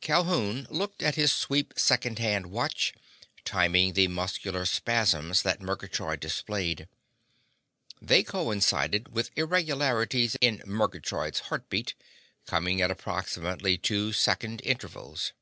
Calhoun 0.00 0.66
looked 0.68 1.00
at 1.00 1.14
his 1.14 1.30
sweep 1.32 1.74
second 1.76 2.18
watch, 2.46 2.92
timing 3.44 3.92
the 3.92 4.08
muscular 4.08 4.66
spasms 4.66 5.42
that 5.42 5.62
Murgatroyd 5.62 6.18
displayed. 6.18 6.88
They 8.02 8.24
coincided 8.24 9.14
with 9.14 9.30
irregularities 9.36 10.36
in 10.40 10.60
Murgatroyd's 10.66 11.38
heartbeat, 11.54 11.94
coming 12.46 12.82
at 12.82 12.90
approximately 12.90 13.78
two 13.78 14.12
second 14.12 14.60
intervals. 14.64 15.32